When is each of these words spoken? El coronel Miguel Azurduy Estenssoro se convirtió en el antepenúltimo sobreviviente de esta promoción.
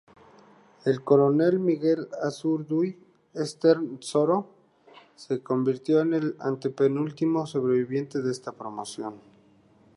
El 0.83 1.03
coronel 1.03 1.59
Miguel 1.59 2.09
Azurduy 2.23 2.97
Estenssoro 3.35 4.49
se 5.13 5.43
convirtió 5.43 5.99
en 6.01 6.15
el 6.15 6.35
antepenúltimo 6.39 7.45
sobreviviente 7.45 8.23
de 8.23 8.31
esta 8.31 8.51
promoción. 8.51 9.21